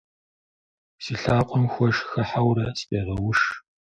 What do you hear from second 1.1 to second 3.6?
лъакъуэм хуэш хыхьэурэ сыкъегъэуш.